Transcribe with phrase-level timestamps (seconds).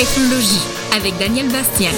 [0.00, 0.62] Ethnologie
[0.94, 1.90] avec Daniel Bastien.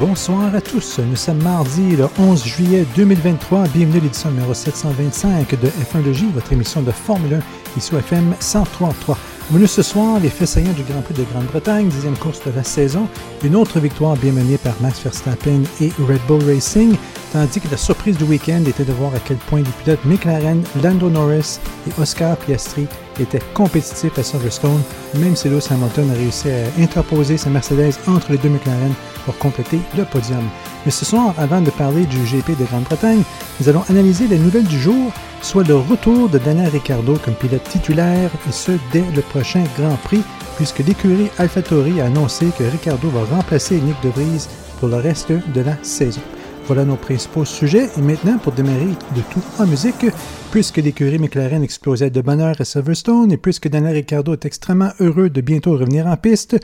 [0.00, 0.98] Bonsoir à tous.
[0.98, 3.64] Nous sommes mardi le 11 juillet 2023.
[3.74, 7.40] Bienvenue à l'édition numéro 725 de F1 votre émission de Formule 1
[7.76, 9.16] ici FM 103.3.
[9.50, 12.64] Menu ce soir, les faits saillants du Grand Prix de Grande-Bretagne, dixième course de la
[12.64, 13.08] saison,
[13.44, 16.96] une autre victoire bien menée par Max Verstappen et Red Bull Racing,
[17.34, 20.62] tandis que la surprise du week-end était de voir à quel point les pilotes McLaren,
[20.82, 22.88] Lando Norris et Oscar Piastri
[23.20, 24.82] étaient compétitifs à Silverstone,
[25.14, 28.92] même si Lewis Hamilton a réussi à interposer sa Mercedes entre les deux McLaren
[29.24, 30.44] pour compléter le podium.
[30.84, 33.22] Mais ce soir, avant de parler du GP de Grande-Bretagne,
[33.60, 37.64] nous allons analyser les nouvelles du jour, soit le retour de Daniel Ricciardo comme pilote
[37.64, 40.22] titulaire, et ce dès le prochain Grand Prix,
[40.56, 44.46] puisque l'écurie AlphaTauri a annoncé que Ricciardo va remplacer Nick De Vries
[44.78, 46.20] pour le reste de la saison.
[46.66, 47.88] Voilà nos principaux sujets.
[47.96, 50.06] Et maintenant, pour démarrer de tout en musique,
[50.50, 55.30] puisque l'écurie McLaren explosait de bonheur à Silverstone et puisque Daniel Ricciardo est extrêmement heureux
[55.30, 56.56] de bientôt revenir en piste,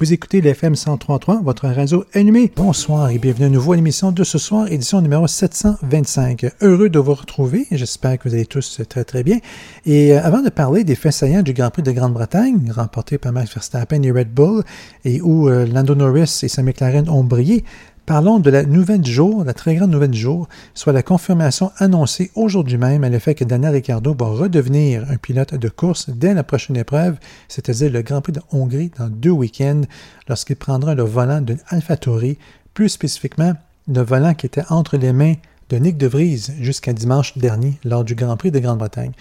[0.00, 2.52] vous écoutez l'FM 103.3, votre réseau allumé.
[2.54, 6.46] Bonsoir et bienvenue à nouveau à l'émission de ce soir, édition numéro 725.
[6.60, 7.66] Heureux de vous retrouver.
[7.72, 9.38] J'espère que vous allez tous très très bien.
[9.86, 13.32] Et euh, avant de parler des faits saillants du Grand Prix de Grande-Bretagne, remporté par
[13.32, 14.62] Max Verstappen et Red Bull,
[15.04, 17.64] et où euh, Lando Norris et sa McLaren ont brillé,
[18.08, 22.78] Parlons de la nouvelle jour, la très grande nouvelle jour, soit la confirmation annoncée aujourd'hui
[22.78, 26.78] même à l'effet que Daniel Ricciardo va redevenir un pilote de course dès la prochaine
[26.78, 29.82] épreuve, c'est-à-dire le Grand Prix de Hongrie dans deux week-ends,
[30.26, 32.38] lorsqu'il prendra le volant de AlphaTauri,
[32.72, 33.52] plus spécifiquement
[33.86, 35.34] le volant qui était entre les mains
[35.68, 39.12] de Nick De Vries jusqu'à dimanche dernier lors du Grand Prix de Grande-Bretagne.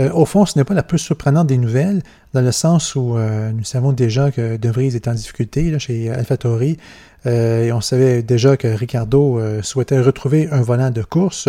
[0.00, 3.16] Euh, au fond, ce n'est pas la plus surprenante des nouvelles, dans le sens où
[3.16, 6.78] euh, nous savons déjà que De Vries est en difficulté chez AlphaTauri.
[7.26, 11.48] Euh, et on savait déjà que Ricardo euh, souhaitait retrouver un volant de course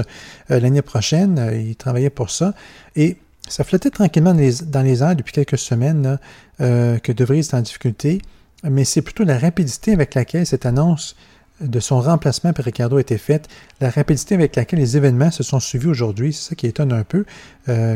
[0.51, 1.51] euh, l'année prochaine.
[1.53, 2.53] il travaillait pour ça.
[2.95, 6.17] Et ça flottait tranquillement dans les, airs depuis quelques semaines
[6.57, 8.21] que De Vries est en difficulté.
[8.63, 11.15] Mais c'est plutôt la rapidité avec laquelle cette annonce
[11.61, 13.47] de son remplacement par Ricardo été faite,
[13.79, 17.03] la rapidité avec laquelle les événements se sont suivis aujourd'hui, c'est ça qui étonne un
[17.03, 17.25] peu.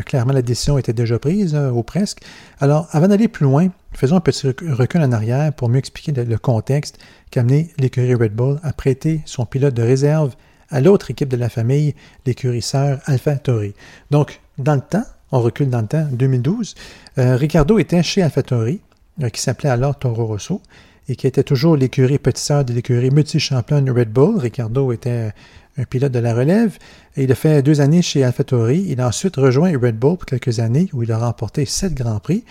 [0.05, 2.21] clairement, la décision était déjà prise, ou presque.
[2.59, 6.37] Alors, avant d'aller plus loin, faisons un petit recul en arrière pour mieux expliquer le
[6.37, 6.99] contexte
[7.31, 10.35] qui a amené l'écurie Red Bull à prêter son pilote de réserve
[10.71, 11.95] à l'autre équipe de la famille,
[12.25, 13.73] l'écurie sœur Alpha Tauri.
[14.11, 16.75] Donc, dans le temps, on recule dans le temps, 2012,
[17.17, 18.79] euh, Ricardo était chez Alpha Tauri,
[19.21, 20.61] euh, qui s'appelait alors Toro Rosso,
[21.09, 24.37] et qui était toujours l'écurie petite sœur de l'écurie multi-championne Red Bull.
[24.37, 25.31] Ricardo était
[25.77, 26.77] un pilote de la relève.
[27.17, 28.85] Il a fait deux années chez AlphaTauri.
[28.87, 32.19] Il a ensuite rejoint Red Bull pour quelques années où il a remporté sept grands
[32.19, 32.45] prix.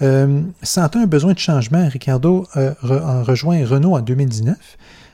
[0.00, 4.56] Euh, sentant un besoin de changement, Ricardo a, rejoint Renault en 2019,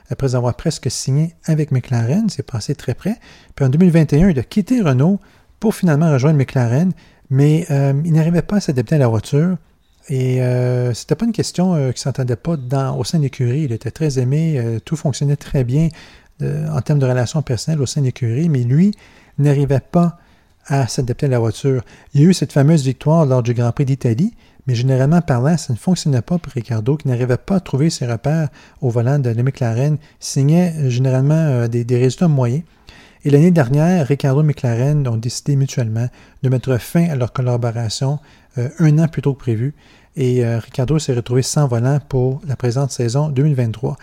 [0.09, 3.17] après avoir presque signé avec McLaren, c'est passé très près.
[3.55, 5.19] Puis en 2021, il a quitté Renault
[5.59, 6.91] pour finalement rejoindre McLaren,
[7.31, 9.57] mais euh, il n'arrivait pas à s'adapter à la voiture.
[10.09, 12.57] Et euh, c'était pas une question euh, qui s'entendait pas
[12.91, 13.63] au sein de l'écurie.
[13.63, 15.89] Il était très aimé, tout fonctionnait très bien
[16.41, 18.91] en termes de relations personnelles au sein de l'écurie, mais lui
[19.37, 20.17] n'arrivait pas
[20.67, 21.83] à s'adapter à la voiture.
[22.13, 24.33] Il y a eu cette fameuse victoire lors du Grand Prix d'Italie,
[24.67, 28.07] mais généralement parlant, ça ne fonctionnait pas pour Ricardo, qui n'arrivait pas à trouver ses
[28.07, 28.49] repères
[28.81, 32.63] au volant de la McLaren, signait euh, généralement euh, des, résultats moyens.
[33.25, 36.07] Et l'année dernière, Ricardo et McLaren ont décidé mutuellement
[36.43, 38.19] de mettre fin à leur collaboration
[38.57, 39.73] euh, un an plus tôt que prévu.
[40.15, 43.97] Et Ricardo s'est retrouvé sans volant pour la présente saison 2023.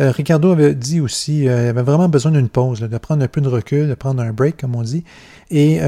[0.00, 3.46] Ricardo avait dit aussi, qu'il avait vraiment besoin d'une pause, de prendre un peu de
[3.46, 5.04] recul, de prendre un break, comme on dit.
[5.52, 5.80] Et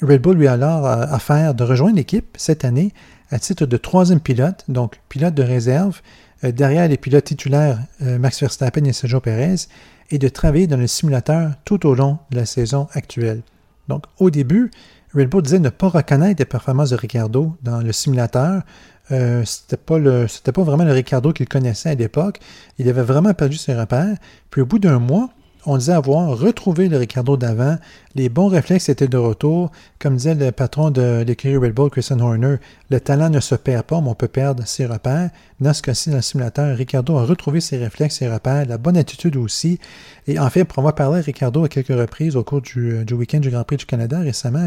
[0.00, 2.94] Red Bull lui a alors offert de rejoindre l'équipe cette année
[3.30, 6.00] à titre de troisième pilote, donc pilote de réserve,
[6.44, 9.66] euh, derrière les pilotes titulaires euh, Max Verstappen et Sergio Perez,
[10.10, 13.42] et de travailler dans le simulateur tout au long de la saison actuelle.
[13.88, 14.70] Donc, au début,
[15.14, 18.62] Red Bull disait ne pas reconnaître les performances de Ricardo dans le simulateur.
[19.10, 22.38] Euh, c'était pas c'était pas vraiment le Ricardo qu'il connaissait à l'époque.
[22.78, 24.16] Il avait vraiment perdu ses repères.
[24.50, 25.30] Puis au bout d'un mois,
[25.66, 27.76] on disait avoir retrouvé le Ricardo d'avant.
[28.14, 29.70] Les bons réflexes étaient de retour.
[29.98, 32.56] Comme disait le patron de l'écurie Red Bull, Christian Horner,
[32.90, 35.30] le talent ne se perd pas, mais on peut perdre ses repères.
[35.60, 38.96] Dans ce cas-ci, dans le simulateur, Ricardo a retrouvé ses réflexes, ses repères, la bonne
[38.96, 39.78] attitude aussi.
[40.26, 43.40] Et en fait, pour avoir parlé à Ricardo à quelques reprises au cours du, week-end
[43.40, 44.66] du Grand Prix du Canada récemment,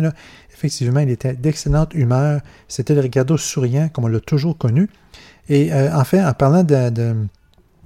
[0.53, 2.41] effectivement, il était d'excellente humeur.
[2.67, 4.89] C'était le Ricardo souriant, comme on l'a toujours connu.
[5.49, 7.27] Et euh, en fait, en parlant de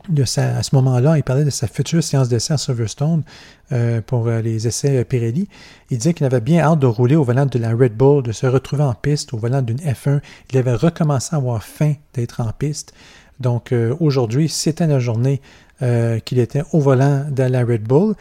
[0.09, 3.23] à ce moment-là, il parlait de sa future séance d'essai à Silverstone
[3.71, 5.47] euh, pour euh, les essais Pirelli.
[5.89, 8.31] Il disait qu'il avait bien hâte de rouler au volant de la Red Bull, de
[8.31, 10.21] se retrouver en piste au volant d'une F1.
[10.51, 12.93] Il avait recommencé à avoir faim d'être en piste.
[13.39, 15.41] Donc euh, aujourd'hui, c'était la journée
[16.25, 18.15] qu'il était au volant de la Red Bull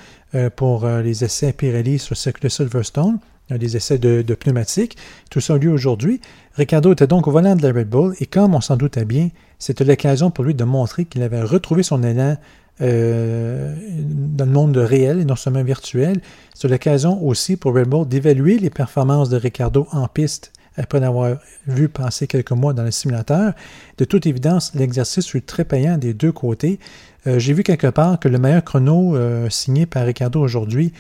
[0.56, 3.18] pour les essais Pirelli sur le circuit de Silverstone.
[3.50, 4.96] Des essais de, pneumatiques.
[5.31, 6.20] Tout ça a lieu aujourd'hui.
[6.54, 9.31] Ricardo était donc au volant de la Red Bull et comme on s'en doutait bien,
[9.58, 12.37] c'était l'occasion pour lui de montrer qu'il avait retrouvé son élan
[12.81, 16.20] euh, dans le monde réel et non seulement virtuel.
[16.54, 21.38] C'est l'occasion aussi pour Red Bull d'évaluer les performances de Ricardo en piste après l'avoir
[21.67, 23.52] vu passer quelques mois dans le simulateur.
[23.99, 26.78] De toute évidence, l'exercice fut très payant des deux côtés.
[27.26, 30.93] Euh, j'ai vu quelque part que le meilleur chrono euh, signé par Ricardo aujourd'hui,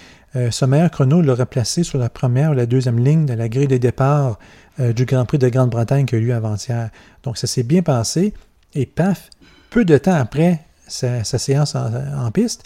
[0.50, 3.68] ce meilleur chrono l'aurait placé sur la première ou la deuxième ligne de la grille
[3.68, 4.38] de départ
[4.78, 6.90] du Grand Prix de Grande-Bretagne qui a eu lieu avant-hier.
[7.22, 8.34] Donc ça s'est bien passé.
[8.74, 9.30] Et paf,
[9.70, 12.64] peu de temps après sa, séance en, piste,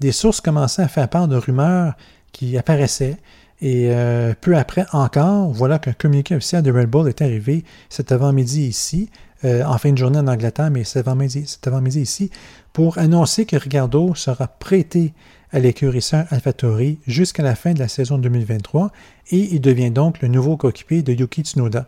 [0.00, 1.94] des sources commençaient à faire part de rumeurs
[2.32, 3.16] qui apparaissaient.
[3.60, 8.12] Et euh, peu après encore, voilà qu'un communiqué officiel de Red Bull est arrivé cet
[8.12, 9.08] avant-midi ici,
[9.44, 12.30] euh, en fin de journée en Angleterre, mais cet avant-midi avant ici,
[12.72, 15.14] pour annoncer que Ricardo sera prêté
[15.52, 18.90] à l'écurie AlphaTauri jusqu'à la fin de la saison 2023
[19.30, 21.86] et il devient donc le nouveau coéquipier de Yuki Tsunoda.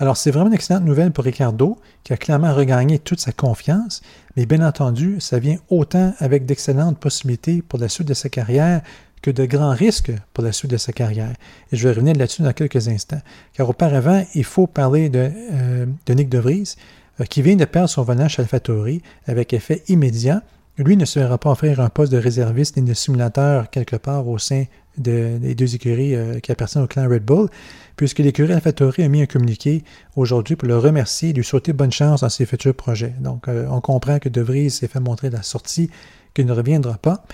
[0.00, 4.00] Alors, c'est vraiment une excellente nouvelle pour Ricardo, qui a clairement regagné toute sa confiance,
[4.34, 8.80] mais bien entendu, ça vient autant avec d'excellentes possibilités pour la suite de sa carrière
[9.22, 11.34] que de grands risques pour la suite de sa carrière.
[11.72, 13.20] Et je vais revenir là-dessus dans quelques instants.
[13.52, 16.76] Car auparavant, il faut parler de, euh, Nick De Vries,
[17.20, 20.42] euh, qui vient de perdre son volant chez AlphaTauri avec effet immédiat.
[20.78, 24.26] Lui ne se verra pas offrir un poste de réserviste ni de simulateur quelque part
[24.26, 24.64] au sein
[24.96, 27.48] des deux écuries euh, qui appartiennent au clan Red Bull,
[27.96, 29.84] puisque l'écurie AlphaTauri a mis un communiqué
[30.16, 33.14] aujourd'hui pour le remercier et lui souhaiter bonne chance dans ses futurs projets.
[33.20, 35.90] Donc, euh, on comprend que De Vries s'est fait montrer la sortie,
[36.34, 37.24] qu'il ne reviendra pas.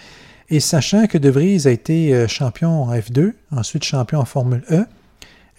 [0.48, 4.64] Et sachant que De Vries a été euh, champion en F2, ensuite champion en Formule
[4.70, 4.84] E,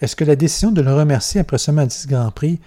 [0.00, 2.60] est-ce que la décision de le remercier après seulement 10 Grands Prix,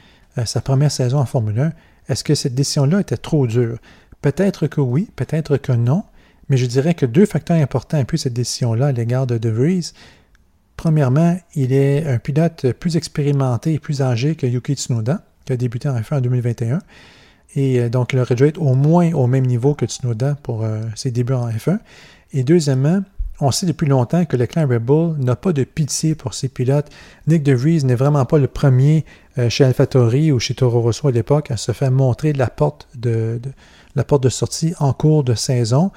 [0.46, 1.72] sa première saison en Formule 1,
[2.10, 3.78] est-ce que cette décision-là était trop dure?
[4.22, 6.04] Peut-être que oui, peut-être que non,
[6.50, 9.94] mais je dirais que deux facteurs importants appuient cette décision-là à l'égard de De Vries.
[10.76, 15.58] Premièrement, il est un pilote plus expérimenté et plus âgé que Yuki Tsunoda, qui a
[15.58, 16.80] débuté en F1 en 2021.
[17.56, 21.12] Et euh, donc, dû être au moins au même niveau que Tsunoda pour euh, ses
[21.12, 21.80] débuts en F1.
[22.34, 23.02] Et deuxièmement,
[23.42, 26.48] on sait depuis longtemps que le clan Red Bull n'a pas de pitié pour ses
[26.48, 26.90] pilotes.
[27.28, 29.04] Nick De Vries n'est vraiment pas le premier
[29.40, 32.88] euh, chez AlphaTauri ou chez Toro Rosso à l'époque à se faire montrer la porte
[32.96, 33.42] de,
[33.96, 35.92] la porte de sortie en cours de saison.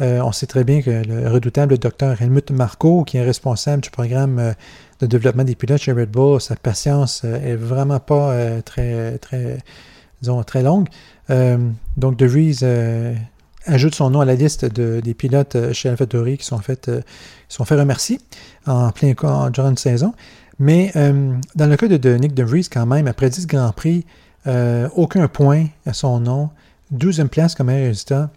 [0.00, 3.90] Euh, on sait très bien que le redoutable docteur Helmut Marco, qui est responsable du
[3.90, 4.54] programme
[5.00, 9.58] de développement des pilotes chez Red Bull, sa patience est vraiment pas très, très,
[10.20, 10.88] disons, très longue.
[11.28, 12.60] donc, De Vries
[13.66, 16.90] ajoute son nom à la liste des pilotes chez AlphaTauri qui sont fait,
[17.70, 18.20] remercier
[18.66, 19.12] en plein
[19.50, 20.14] durant une saison.
[20.58, 20.92] Mais
[21.54, 24.04] dans le cas de, Nick De Vries, quand même, après 10 Grands Prix,
[24.96, 26.50] aucun point à son nom,
[26.94, 28.30] 12e place comme résultat.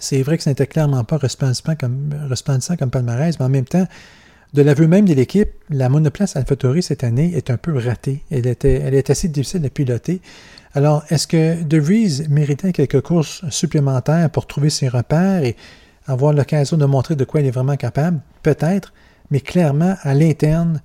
[0.00, 3.86] C'est vrai que ce n'était clairement pas resplendissant comme palmarès, mais en même temps,
[4.54, 8.22] de l'aveu même de l'équipe, la monoplace AlphaTauri cette année est un peu ratée.
[8.30, 10.20] Elle, elle est assez difficile à piloter.
[10.74, 15.56] Alors, est-ce que De Vries méritait quelques courses supplémentaires pour trouver ses repères et
[16.06, 18.20] avoir l'occasion de montrer de quoi il est vraiment capable?
[18.44, 18.92] Peut-être,
[19.32, 20.80] mais clairement, à l'interne,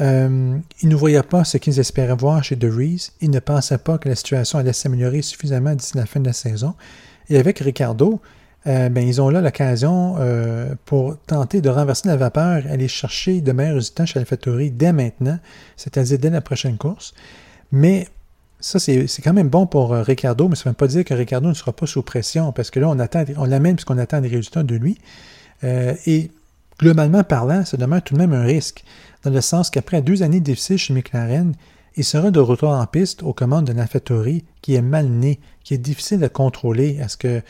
[0.00, 3.08] euh, ils ne voyaient pas ce qu'ils espéraient voir chez De Vries.
[3.22, 6.34] Ils ne pensaient pas que la situation allait s'améliorer suffisamment d'ici la fin de la
[6.34, 6.74] saison.
[7.30, 8.20] Et avec Ricardo,
[8.66, 13.40] euh, ben, ils ont là l'occasion euh, pour tenter de renverser la vapeur, aller chercher
[13.40, 15.38] de meilleurs résultats chez AlphaTauri dès maintenant,
[15.76, 17.14] c'est-à-dire dès la prochaine course.
[17.72, 18.08] Mais
[18.60, 21.48] ça, c'est quand même bon pour Ricardo, mais ça ne veut pas dire que Ricardo
[21.48, 24.28] ne sera pas sous pression, parce que là, on, attend, on l'amène puisqu'on attend des
[24.28, 24.98] résultats de lui.
[25.62, 26.30] et
[26.78, 28.84] globalement parlant, ça demeure tout de même un risque
[29.24, 31.54] dans le sens qu'après deux années difficiles chez McLaren,
[31.96, 35.74] il sera de retour en piste aux commandes d'un AlphaTauri qui est mal né, qui
[35.74, 36.98] est difficile à contrôler.
[37.00, 37.40] Est-ce que,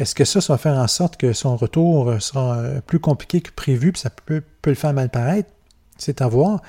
[0.00, 3.50] est que ça, va faire en sorte que son retour sera euh, plus compliqué que
[3.50, 5.50] prévu, puis ça peut, le faire mal paraître?
[5.98, 6.62] C'est à voir.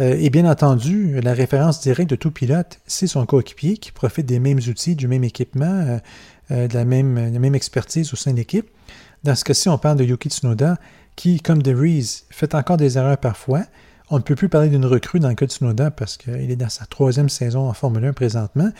[0.00, 4.24] Euh, et bien entendu, la référence directe de tout pilote, c'est son coéquipier qui profite
[4.24, 6.00] des mêmes outils, du même équipement,
[6.50, 8.66] euh, de, la même, expertise au sein de l'équipe.
[9.24, 10.78] Dans ce cas-ci, on parle de Yuki Tsunoda,
[11.16, 13.64] qui, comme De Vries, fait encore des erreurs parfois,
[14.10, 16.56] on ne peut plus parler d'une recrue dans le cas de Tsunoda parce qu'il est
[16.56, 18.70] dans sa troisième saison en Formule 1 présentement.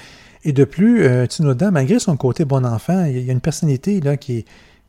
[0.42, 4.00] Et de plus, euh, Tsunoda, malgré son côté bon enfant, il y a une personnalité
[4.00, 4.44] là, qui,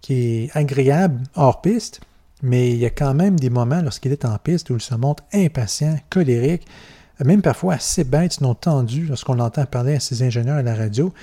[0.10, 2.02] est, agréable hors piste,
[2.42, 4.96] mais il y a quand même des moments lorsqu'il est en piste où il se
[4.96, 6.66] montre impatient, colérique,
[7.24, 11.14] même parfois assez bête, sinon tendu lorsqu'on l'entend parler à ses ingénieurs à la radio.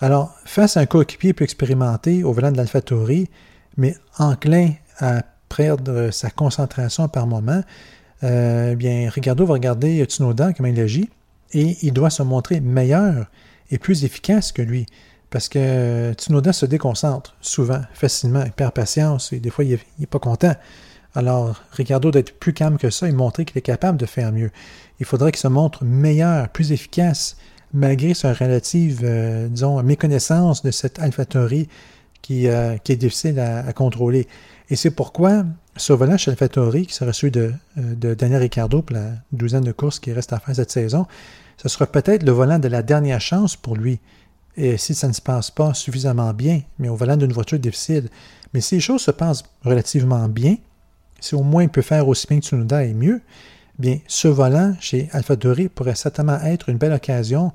[0.00, 3.30] Alors, face à un coéquipier plus expérimenté au volant de l'AlphaTauri,
[3.76, 7.62] mais enclin à perdre sa concentration par moment,
[8.24, 11.10] euh, bien, Ricardo va regarder Tsunoda, comment il agit,
[11.52, 13.26] et il doit se montrer meilleur
[13.70, 14.86] et plus efficace que lui.
[15.30, 20.06] Parce que Tsunoda se déconcentre souvent, facilement, il perd patience, et des fois, il n'est
[20.06, 20.54] pas content.
[21.14, 24.32] Alors, Ricardo doit être plus calme que ça et montrer qu'il est capable de faire
[24.32, 24.50] mieux.
[25.00, 27.36] Il faudrait qu'il se montre meilleur, plus efficace,
[27.72, 31.68] malgré sa relative, euh, disons, méconnaissance de cette AlphaTauri
[32.22, 34.26] qui, euh, qui est difficile à, contrôler.
[34.68, 35.44] Et c'est pourquoi
[35.76, 39.64] ce volant chez AlphaTauri, qui sera celui de, euh, de, Daniel Ricciardo pour la douzaine
[39.64, 41.06] de courses qui reste à faire cette saison,
[41.56, 44.00] ce sera peut-être le volant de la dernière chance pour lui.
[44.56, 48.08] Et si ça ne se passe pas suffisamment bien, mais au volant d'une voiture difficile.
[48.54, 50.56] Mais si les choses se passent relativement bien,
[51.20, 53.20] si au moins il peut faire aussi bien que Tsunoda et mieux,
[53.78, 57.52] bien, ce volant chez AlphaTauri pourrait certainement être une belle occasion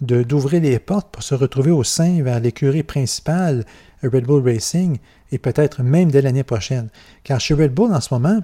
[0.00, 3.64] d'ouvrir les portes pour se retrouver au sein vers l'écurie principale
[4.02, 4.98] Red Bull Racing
[5.32, 6.88] et peut-être même dès l'année prochaine.
[7.24, 8.40] Car chez Red Bull en ce moment,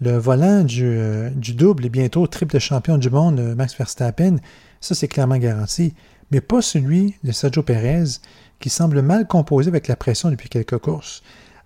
[0.00, 4.36] le volant du, euh, double et bientôt triple champion du monde euh, Max Verstappen,
[4.80, 5.94] ça c'est clairement garanti,
[6.30, 8.20] mais pas celui de Sergio Perez
[8.60, 11.22] qui semble mal composé avec la pression depuis quelques courses.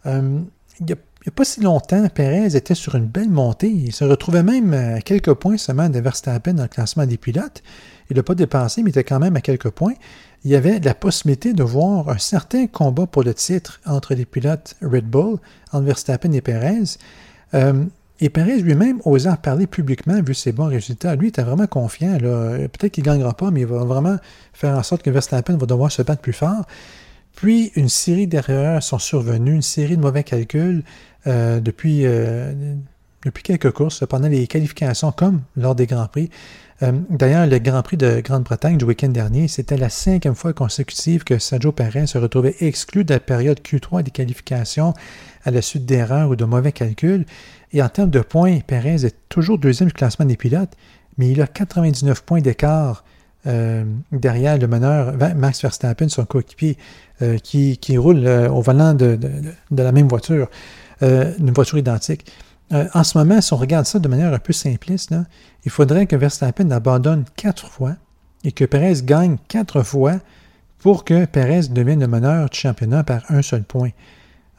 [0.07, 0.41] Euh,
[0.81, 3.69] il n'y a pas si longtemps, Perez était sur une belle montée.
[3.69, 7.63] Il se retrouvait même à quelques points seulement de Verstappen dans le classement des pilotes.
[8.11, 9.95] Il n'a pas dépassé, mais il était quand même à quelques points.
[10.45, 14.25] Il y avait la possibilité de voir un certain combat pour le titre entre les
[14.25, 15.39] pilotes Red Bull,
[15.73, 16.97] entre Verstappen et Perez.
[17.55, 17.85] Euh,
[18.21, 21.15] et Perez lui-même osait en parler publiquement vu ses bons résultats.
[21.17, 22.19] Lui, était vraiment confiant.
[22.19, 24.17] Peut-être qu'il ne gagnera pas, mais il va vraiment
[24.53, 26.67] faire en sorte que Verstappen va devoir se battre plus fort.
[27.37, 30.83] Puis, une série d'erreurs sont survenues, une série de mauvais calculs.
[31.27, 32.75] Euh, depuis, euh,
[33.25, 36.31] depuis quelques courses, pendant les qualifications comme lors des Grands Prix.
[36.83, 41.25] Euh, d'ailleurs, le Grand Prix de Grande-Bretagne du week-end dernier, c'était la cinquième fois consécutive
[41.25, 44.95] que Sergio Perez se retrouvait exclu de la période Q3 des qualifications
[45.45, 47.27] à la suite d'erreurs ou de mauvais calculs.
[47.73, 50.73] Et en termes de points, Perez est toujours deuxième du classement des pilotes,
[51.19, 53.05] mais il a 99 points d'écart
[54.13, 56.77] derrière le meneur Max Verstappen, son coéquipier,
[57.43, 59.19] qui, roule au volant de,
[59.71, 60.49] la même voiture.
[61.03, 62.31] Euh, une voiture identique.
[62.73, 65.15] Euh, en ce moment, si on regarde ça de manière un peu simpliste,
[65.65, 67.97] il faudrait que Verstappen abandonne quatre fois
[68.45, 70.15] et que Perez gagne quatre fois
[70.79, 73.91] pour que Perez devienne le meneur du championnat par un seul point.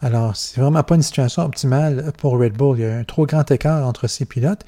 [0.02, 2.80] Alors, c'est vraiment pas une situation optimale pour Red Bull.
[2.80, 4.66] Il y a un trop grand écart entre ces pilotes.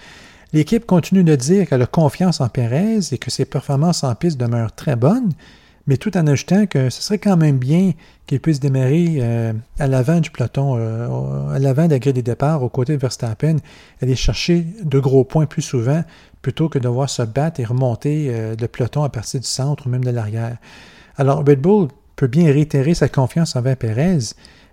[0.53, 4.39] L'équipe continue de dire qu'elle a confiance en Perez et que ses performances en piste
[4.39, 5.33] demeurent très bonnes,
[5.85, 7.91] mais tout en ajoutant que ce serait quand même bien
[8.25, 12.21] qu'il puisse démarrer euh, à l'avant du peloton, euh, à l'avant de la grille des
[12.21, 13.57] départs, aux côtés de Verstappen,
[14.01, 16.03] aller chercher de gros points plus souvent,
[16.41, 19.87] plutôt que de devoir se battre et remonter euh, le peloton à partir du centre
[19.87, 20.57] ou même de l'arrière.
[21.17, 24.19] Alors, Red Bull peut bien réitérer sa confiance envers Perez.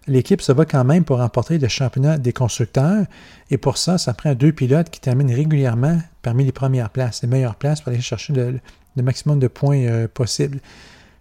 [0.06, 3.04] L'équipe se bat quand même pour remporter le championnat des constructeurs,
[3.50, 7.28] et pour ça, ça prend deux pilotes qui terminent régulièrement parmi les premières places, les
[7.28, 8.60] meilleures places pour aller chercher le,
[9.02, 10.60] maximum de points possible.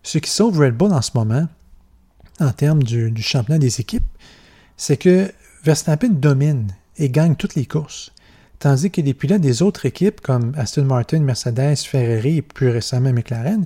[0.03, 1.47] Ce qui sauve Red Bull en ce moment,
[2.39, 4.05] en termes du, championnat des équipes,
[4.77, 5.31] c'est que
[5.63, 8.11] Verstappen domine et gagne toutes les courses.
[8.59, 13.13] Tandis que les pilotes des autres équipes, comme Aston Martin, Mercedes, Ferrari et plus récemment
[13.13, 13.65] McLaren,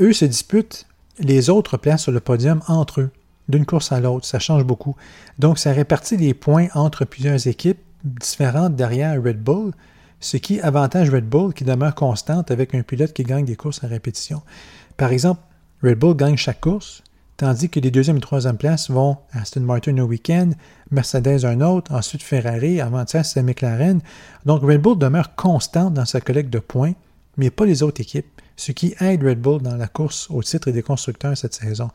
[0.00, 0.86] eux se disputent
[1.18, 3.10] les autres places sur le podium entre eux,
[3.48, 4.26] d'une course à l'autre.
[4.26, 4.96] Ça change beaucoup.
[5.38, 9.72] Donc, ça répartit les points entre plusieurs équipes différentes derrière Red Bull,
[10.20, 13.84] ce qui avantage Red Bull qui demeure constante avec un pilote qui gagne des courses
[13.84, 14.42] à répétition.
[14.96, 15.40] Par exemple,
[15.82, 17.02] Red Bull gagne chaque course,
[17.36, 20.50] tandis que les deuxième et troisième places vont à Aston Martin au week-end,
[20.90, 24.00] Mercedes un autre, ensuite Ferrari, avant ça c'est McLaren.
[24.46, 26.92] Donc Red Bull demeure constante dans sa collecte de points,
[27.36, 30.70] mais pas les autres équipes, ce qui aide Red Bull dans la course au titre
[30.70, 31.90] des constructeurs cette saison.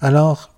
[0.00, 0.52] Alors,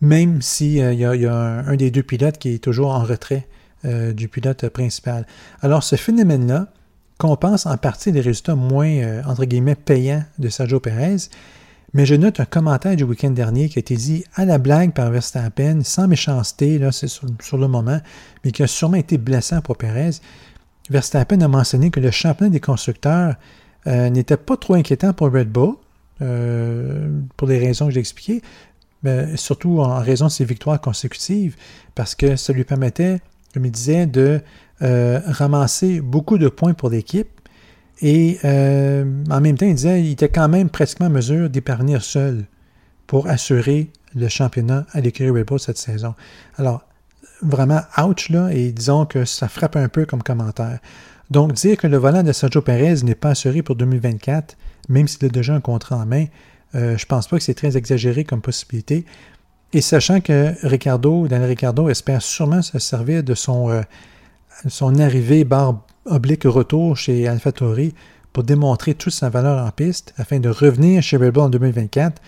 [0.00, 3.46] même s'il euh, y a, un, des deux pilotes qui est toujours en retrait
[3.84, 5.26] euh, du pilote principal.
[5.60, 6.68] Alors, ce phénomène-là
[7.18, 11.28] compense en partie les résultats moins, euh, entre guillemets, payants de Sergio Perez,
[11.94, 14.92] mais je note un commentaire du week-end dernier qui a été dit à la blague
[14.92, 18.00] par Verstappen, sans méchanceté, là, c'est sur, le moment,
[18.44, 20.10] mais qui a sûrement été blessant pour Perez.
[20.90, 23.36] Verstappen a mentionné que le championnat des constructeurs
[23.86, 25.76] euh, n'était pas trop inquiétant pour Red Bull,
[26.20, 28.42] euh, pour les raisons que j'ai expliquées,
[29.02, 31.56] mais surtout en raison de ses victoires consécutives,
[31.94, 33.20] parce que ça lui permettait,
[33.54, 34.42] comme il disait, de
[34.82, 37.37] euh, ramasser beaucoup de points pour l'équipe
[38.00, 41.60] et euh, en même temps, il disait qu'il était quand même presque en mesure d'y
[41.60, 42.44] parvenir seul
[43.06, 46.14] pour assurer le championnat à l'écurie Red cette saison.
[46.56, 46.84] Alors,
[47.42, 50.78] vraiment, ouch, là, et disons que ça frappe un peu comme commentaire.
[51.30, 54.56] Donc, dire que le volant de Sergio Perez n'est pas assuré pour 2024,
[54.88, 56.26] même s'il a déjà un contrat en main,
[56.74, 59.04] euh, je pense pas que c'est très exagéré comme possibilité.
[59.72, 63.82] Et sachant que Ricardo, Daniel Ricardo espère sûrement se servir de son, euh,
[64.66, 67.94] son arrivée barre oblique retour chez AlphaTauri
[68.32, 72.20] pour démontrer toute sa valeur en piste afin de revenir chez Red Bull en 2024.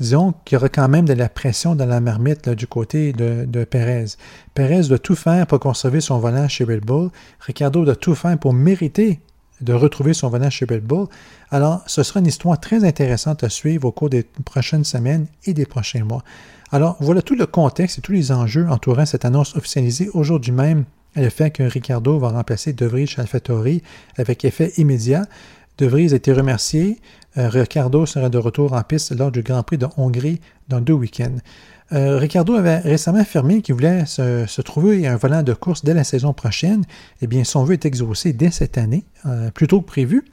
[0.00, 3.64] disons qu'il y aura quand même de la pression dans la marmite du côté de,
[3.64, 4.16] Perez.
[4.54, 7.10] Perez doit tout faire pour conserver son volant chez Red Bull.
[7.40, 9.20] Ricardo doit tout faire pour mériter
[9.60, 11.06] de retrouver son volant chez Red Bull.
[11.50, 15.54] Alors, ce sera une histoire très intéressante à suivre au cours des prochaines semaines et
[15.54, 16.24] des prochains mois.
[16.72, 20.84] Alors, voilà tout le contexte et tous les enjeux entourant cette annonce officialisée aujourd'hui même
[21.16, 23.14] le fait que Ricardo va remplacer De Vries
[24.16, 25.26] avec effet immédiat.
[25.78, 26.98] De Vries a été remercié.
[27.36, 30.92] Euh, Ricardo sera de retour en piste lors du Grand Prix de Hongrie dans deux
[30.92, 31.38] week-ends.
[31.92, 36.04] Euh, Ricardo avait récemment affirmé qu'il voulait se, trouver un volant de course dès la
[36.04, 36.84] saison prochaine.
[37.20, 40.24] Eh bien, son vœu est exaucé dès cette année, euh, plus tôt que prévu.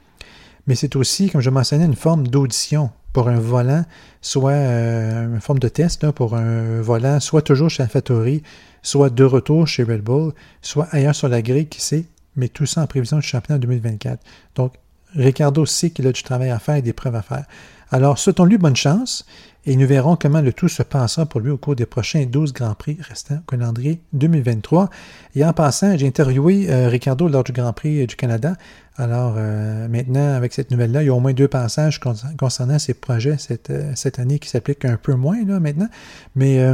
[0.66, 3.84] Mais c'est aussi, comme je mentionnais, une forme d'audition pour un volant,
[4.20, 8.42] soit une forme de test pour un volant, soit toujours chez AlphaTauri,
[8.82, 12.04] soit de retour chez Red Bull, soit ailleurs sur la grille, qui sait,
[12.36, 14.22] mais tout ça en prévision du championnat 2024.
[14.54, 14.74] Donc,
[15.14, 17.44] Ricardo sait qu'il a du travail à faire et des preuves à faire.
[17.94, 19.26] Alors, souhaitons-lui bonne chance
[19.66, 22.54] et nous verrons comment le tout se passera pour lui au cours des prochains 12
[22.54, 24.88] Grands Prix restants au calendrier 2023.
[25.34, 28.54] Et en passant, j'ai interviewé euh, Ricardo lors du Grand Prix du Canada.
[28.96, 32.00] Alors euh, maintenant, avec cette nouvelle-là, il y a au moins deux passages
[32.38, 35.88] concernant ces projets cette, euh, cette année qui s'appliquent un peu moins là, maintenant.
[36.34, 36.64] Mais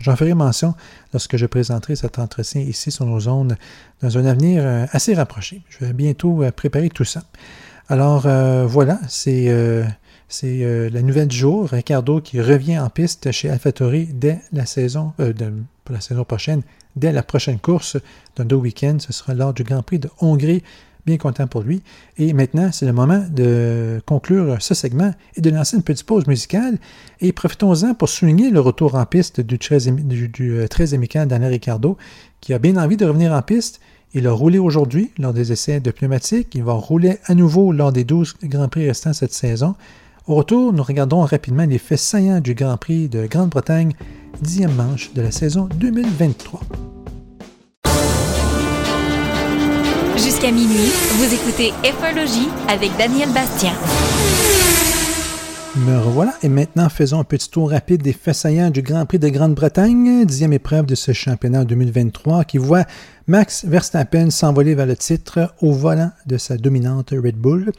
[0.00, 0.74] j'en ferai mention
[1.14, 3.56] lorsque je présenterai cet entretien ici sur nos zones
[4.02, 5.62] dans un avenir assez rapproché.
[5.70, 7.22] Je vais bientôt préparer tout ça.
[7.88, 8.28] Alors
[8.68, 9.48] voilà, c'est
[10.28, 14.66] c'est euh, la nouvelle du jour, Ricardo qui revient en piste chez AlphaTauri dès la
[14.66, 15.32] saison, euh,
[15.84, 16.62] pour la saison prochaine,
[16.96, 17.96] dès la prochaine course
[18.34, 18.96] d'un deux week-end.
[18.98, 20.62] Ce sera lors du Grand Prix de Hongrie.
[21.04, 21.82] Bien content pour lui.
[22.18, 26.26] Et maintenant, c'est le moment de conclure ce segment et de lancer une petite pause
[26.26, 26.78] musicale.
[27.20, 31.96] Et profitons-en pour souligner le retour en piste du très, du, du euh, Daniel Ricardo,
[32.40, 33.78] qui a bien envie de revenir en piste.
[34.14, 36.56] Il a roulé aujourd'hui lors des essais de pneumatique.
[36.56, 39.76] Il va rouler à nouveau lors des 12 Grands Prix restants cette saison.
[40.28, 43.92] Au retour, nous regardons rapidement les faits saillants du Grand Prix de Grande-Bretagne,
[44.42, 46.62] dixième manche de la saison 2023.
[50.16, 53.72] Jusqu'à minuit, vous écoutez F1 avec Daniel Bastien.
[55.76, 59.20] Me revoilà et maintenant faisons un petit tour rapide des faits saillants du Grand Prix
[59.20, 62.84] de Grande-Bretagne, dixième épreuve de ce championnat 2023 qui voit
[63.28, 67.70] Max Verstappen s'envoler vers le titre au volant de sa dominante Red Bull.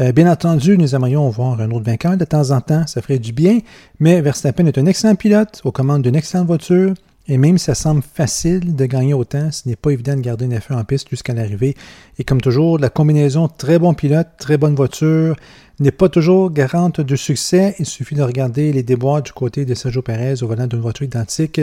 [0.00, 3.20] Euh, bien entendu, nous aimerions voir un autre vainqueur de temps en temps, ça ferait
[3.20, 3.60] du bien,
[4.00, 6.94] mais Verstappen est un excellent pilote aux commandes d'une excellente voiture,
[7.28, 10.46] et même si ça semble facile de gagner autant, ce n'est pas évident de garder
[10.46, 11.74] une F1 en piste jusqu'à l'arrivée.
[12.18, 15.36] Et comme toujours, la combinaison très bon pilote, très bonne voiture
[15.80, 17.76] n'est pas toujours garante de succès.
[17.78, 21.06] Il suffit de regarder les déboires du côté de Sergio Perez au volant d'une voiture
[21.06, 21.60] identique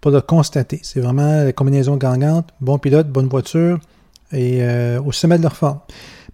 [0.00, 0.80] pour le constater.
[0.82, 3.78] C'est vraiment la combinaison gagnante, bon pilote, bonne voiture
[4.32, 5.78] et euh, au sommet de leur forme.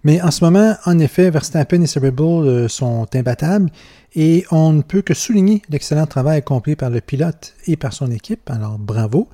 [0.03, 3.69] Mais en ce moment, en effet, Verstappen et Cerebral euh, sont imbattables
[4.15, 8.11] et on ne peut que souligner l'excellent travail accompli par le pilote et par son
[8.11, 8.49] équipe.
[8.49, 9.29] Alors bravo,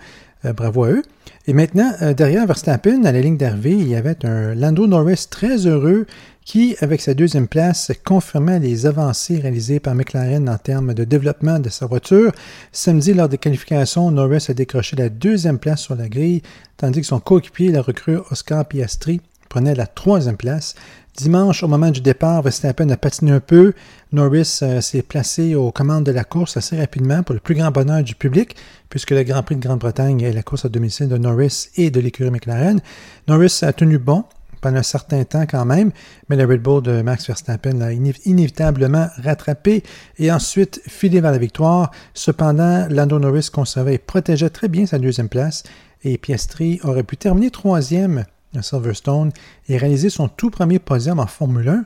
[0.45, 1.03] euh, bravo à eux.
[1.47, 5.27] Et maintenant, euh, derrière Verstappen, à la ligne d'arrivée, il y avait un Lando Norris
[5.29, 6.05] très heureux
[6.43, 11.59] qui, avec sa deuxième place, confirmait les avancées réalisées par McLaren en termes de développement
[11.59, 12.33] de sa voiture.
[12.73, 16.41] Samedi, lors des qualifications, Norris a décroché la deuxième place sur la grille,
[16.75, 20.75] tandis que son coéquipier, la recrue Oscar Piastri, prenait la troisième place.
[21.17, 23.73] Dimanche, au moment du départ, Verstappen a patiné un peu.
[24.11, 27.71] Norris euh, s'est placé aux commandes de la course assez rapidement pour le plus grand
[27.71, 28.55] bonheur du public,
[28.89, 31.99] puisque le Grand Prix de Grande-Bretagne est la course à domicile de Norris et de
[31.99, 32.81] l'écurie McLaren.
[33.27, 34.25] Norris a tenu bon
[34.61, 35.91] pendant un certain temps quand même,
[36.29, 39.83] mais le Red Bull de Max Verstappen l'a inévitablement rattrapé
[40.19, 41.91] et ensuite filé vers la victoire.
[42.13, 45.63] Cependant, Lando Norris conservait et protégeait très bien sa deuxième place
[46.03, 48.25] et Piastri aurait pu terminer troisième
[48.61, 49.31] Silverstone
[49.67, 51.85] et réalisé son tout premier podium en Formule 1,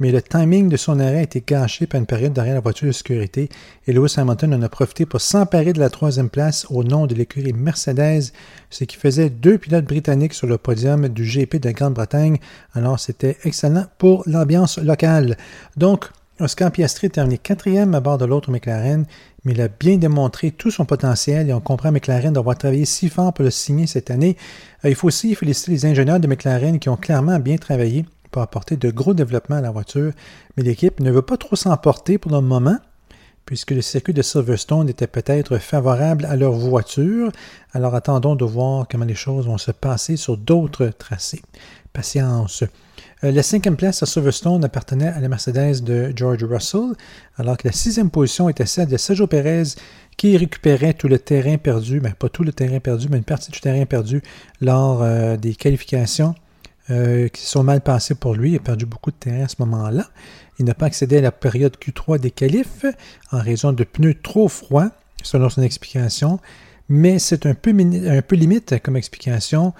[0.00, 2.86] mais le timing de son arrêt a été gâché par une période derrière la voiture
[2.86, 3.48] de sécurité
[3.86, 7.14] et Lewis Hamilton en a profité pour s'emparer de la troisième place au nom de
[7.14, 8.32] l'écurie Mercedes,
[8.70, 12.38] ce qui faisait deux pilotes britanniques sur le podium du GP de Grande-Bretagne.
[12.74, 15.36] Alors c'était excellent pour l'ambiance locale.
[15.76, 19.06] Donc, Oscar Piastri terminé quatrième à bord de l'autre McLaren
[19.44, 23.08] mais il a bien démontré tout son potentiel et on comprend McLaren d'avoir travaillé si
[23.08, 24.36] fort pour le signer cette année.
[24.84, 28.42] Euh, il faut aussi féliciter les ingénieurs de McLaren qui ont clairement bien travaillé pour
[28.42, 30.12] apporter de gros développements à la voiture,
[30.56, 32.78] mais l'équipe ne veut pas trop s'emporter pour le moment,
[33.46, 37.30] puisque le circuit de Silverstone était peut-être favorable à leur voiture.
[37.74, 41.42] Alors attendons de voir comment les choses vont se passer sur d'autres tracés.
[41.92, 42.64] Patience.
[43.24, 46.92] Euh, la cinquième place à Silverstone appartenait à la Mercedes de George Russell,
[47.38, 49.76] alors que la sixième position était celle de Sergio Perez,
[50.18, 53.24] qui récupérait tout le terrain perdu, mais ben, pas tout le terrain perdu, mais une
[53.24, 54.22] partie du terrain perdu
[54.60, 56.34] lors euh, des qualifications
[56.86, 58.50] qui sont mal passés pour lui.
[58.50, 60.06] Il a perdu beaucoup de terrain à ce moment-là.
[60.58, 62.84] Il n'a pas accédé à la période Q3 des qualifs
[63.32, 64.90] en raison de pneus trop froids,
[65.22, 66.40] selon son explication.
[66.96, 69.72] Mais c'est un peu, limite comme explication.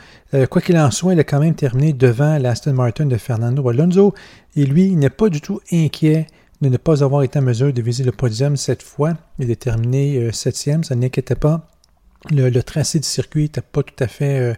[0.50, 4.14] quoi qu'il en soit, il a quand même terminé devant l'Aston Martin de Fernando Alonso.
[4.57, 6.27] Et lui, il n'est pas du tout inquiet
[6.61, 9.12] de ne pas avoir été en mesure de viser le podium cette fois.
[9.38, 11.68] Il est terminé euh, septième, ça n'inquiétait pas.
[12.33, 14.55] Le, tracé du circuit n'était pas tout à fait euh,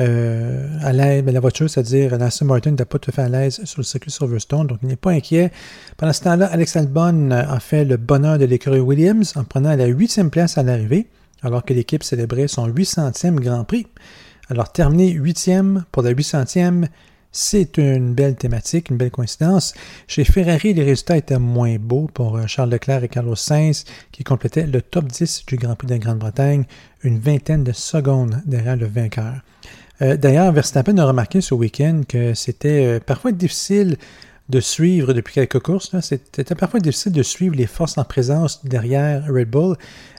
[0.00, 3.64] euh, à l'aise, la voiture, c'est-à-dire l'Aston Martin n'était pas tout à fait à l'aise
[3.64, 5.50] sur le circuit Silverstone, donc il n'est pas inquiet.
[5.96, 9.86] Pendant ce temps-là, Alex Albon a fait le bonheur de l'écurie Williams en prenant la
[9.86, 11.06] huitième place à l'arrivée,
[11.46, 13.86] alors que l'équipe célébrait son 800e Grand Prix.
[14.48, 16.86] Alors terminé huitième pour la 800e,
[17.32, 19.74] c'est une belle thématique, une belle coïncidence.
[20.08, 24.24] Chez Ferrari, les résultats étaient moins beaux pour euh, Charles Leclerc et Carlos Sainz, qui
[24.24, 26.64] complétaient le top 10 du Grand Prix de Grande-Bretagne,
[27.02, 29.34] une vingtaine de secondes derrière le vainqueur.
[30.02, 33.96] Euh, d'ailleurs, Verstappen a remarqué ce week-end que c'était euh, parfois difficile
[34.48, 35.94] de suivre depuis quelques courses.
[36.00, 39.76] C'était parfois difficile de suivre les forces en présence derrière Red Bull.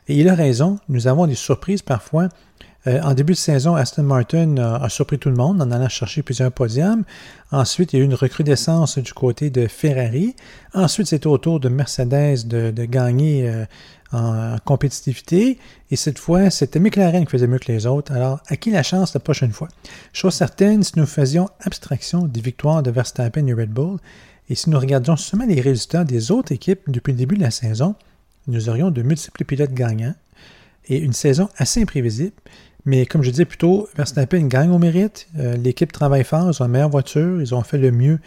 [0.08, 2.30] Et il a raison, nous avons des surprises parfois
[2.88, 6.22] euh, en début de saison, Aston Martin a, surpris tout le monde en allant chercher
[6.22, 7.04] plusieurs podiums.
[7.52, 10.36] Ensuite, il y a eu une recrudescence du côté de Ferrari.
[10.74, 13.66] Ensuite, c'était au tour de Mercedes de, gagner euh,
[14.12, 15.60] en compétitivité.
[15.92, 18.12] Et cette fois, c'était McLaren qui faisait mieux que les autres.
[18.12, 19.68] Alors, à qui la chance la prochaine fois?
[20.14, 23.98] Chose certaine, si nous faisions abstraction des victoires de Verstappen et Red Bull,
[24.50, 27.52] et si nous regardions seulement les résultats des autres équipes depuis le début de la
[27.52, 27.96] saison,
[28.48, 30.16] nous aurions de multiples pilotes gagnants
[30.86, 32.32] et une saison assez imprévisible.
[32.86, 35.28] Mais comme je disais plus tôt, Verstappen gagne au mérite.
[35.38, 38.20] Euh, l'équipe travaille fort, ils ont une meilleure voiture, ils ont fait le mieux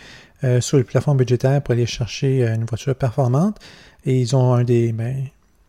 [0.44, 3.58] euh, sur le plafond budgétaire pour aller chercher euh, une voiture performante.
[4.04, 5.24] Et ils ont un des, ben,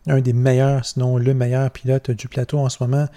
[0.08, 3.08] un des meilleurs, sinon le meilleur pilote du plateau en ce moment.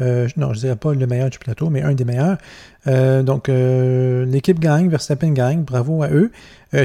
[0.00, 2.38] non, je ne dirais pas le meilleur du plateau, mais un des meilleurs.
[2.86, 6.30] donc, l'équipe gagne, Verstappen gagne, bravo à eux.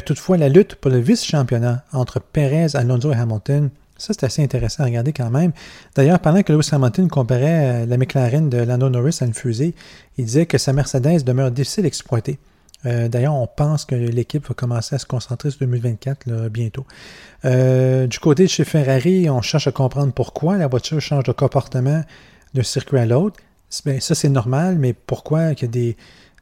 [0.06, 3.70] toutefois, la lutte pour le vice-championnat entre Perez, Alonso et Hamilton
[4.00, 5.52] ça, c'est assez intéressant à regarder quand même.
[5.94, 9.76] D'ailleurs, pendant que Lewis Hamilton comparait euh, la McLaren de Lando Norris à une fusée,
[10.18, 12.40] il disait que sa Mercedes demeure difficile à exploiter.
[12.86, 16.86] Euh, d'ailleurs, on pense que l'équipe va commencer à se concentrer sur 2024 bientôt.
[17.46, 21.32] Euh, du côté de chez Ferrari, on cherche à comprendre pourquoi la voiture change de
[21.32, 22.04] comportement
[22.54, 23.40] d'un circuit à l'autre.
[23.86, 25.96] Ben, ça, c'est normal, mais pourquoi il y a des,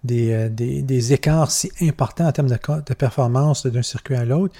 [0.03, 4.55] des, écarts si importants en termes de, performance d'un circuit à l'autre?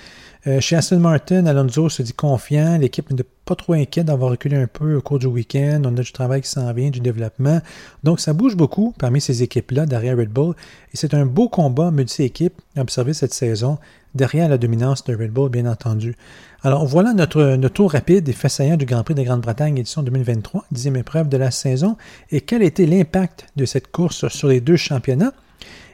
[0.47, 2.77] Euh, chez Aston Martin, Alonso se dit confiant.
[2.77, 5.81] L'équipe n'est pas trop inquiète d'avoir reculé un peu au cours du week-end.
[5.86, 7.62] On a du travail qui s'en vient, du développement.
[8.03, 10.53] Donc, ça bouge beaucoup parmi ces équipes-là derrière Red Bull.
[10.93, 13.79] Et c'est un beau combat multi-équipe à observer cette saison
[14.13, 16.15] derrière la dominance de Red Bull, bien entendu.
[16.62, 20.03] Alors, voilà notre, notre tour rapide des faits saillants du Grand Prix de Grande-Bretagne édition
[20.03, 21.95] 2023, dixième épreuve de la saison.
[22.31, 25.33] Et quel été l'impact de cette course sur les deux championnats?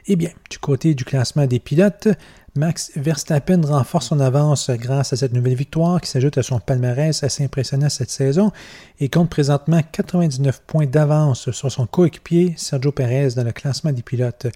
[0.06, 2.08] Eh bien, du côté du classement des pilotes,
[2.56, 7.24] Max Verstappen renforce son avance grâce à cette nouvelle victoire qui s'ajoute à son palmarès
[7.24, 8.52] assez impressionnant cette saison
[9.00, 14.02] et compte présentement 99 points d'avance sur son coéquipier Sergio Perez dans le classement des
[14.02, 14.46] pilotes.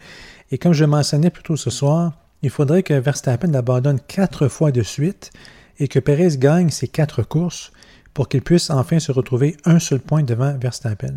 [0.53, 4.71] Et comme je mentionnais plus tôt ce soir, il faudrait que Verstappen abandonne quatre fois
[4.71, 5.33] de suite
[5.81, 7.73] et que Perez gagne ses quatre courses
[8.15, 11.15] pour qu'il puisse enfin se retrouver un seul point devant Verstappen.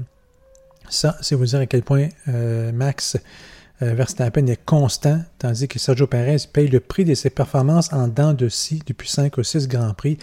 [0.89, 3.17] Ça, c'est vous dire à quel point euh, Max
[3.82, 8.34] Verstappen est constant, tandis que Sergio Perez paye le prix de ses performances en dents
[8.34, 10.17] de scie depuis 5 ou 6 Grands Prix.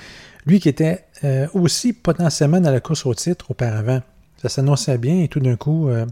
[0.47, 4.01] Lui qui était euh, aussi potentiellement dans la course au titre auparavant.
[4.41, 6.07] Ça s'annonçait bien et tout d'un coup, euh,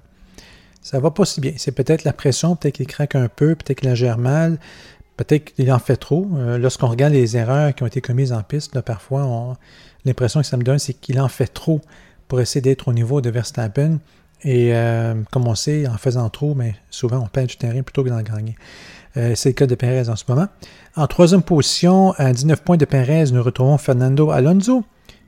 [0.82, 1.52] ça va pas si bien.
[1.56, 4.58] C'est peut-être la pression, peut-être qu'il craque un peu, peut-être qu'il gère mal,
[5.16, 6.28] peut-être qu'il en fait trop.
[6.58, 9.56] Lorsqu'on regarde les erreurs qui ont été commises en piste, parfois,
[10.04, 11.80] l'impression que ça me donne, c'est qu'il en fait trop
[12.28, 13.98] pour essayer d'être au niveau de Verstappen.
[14.42, 18.04] Et euh, comme on sait, en faisant trop, mais souvent on perd du terrain plutôt
[18.04, 18.56] que d'en gagner.
[19.16, 20.46] Euh, c'est le cas de Perez en ce moment.
[20.94, 24.84] En troisième position, à 19 points de Perez, nous retrouvons Fernando Alonso,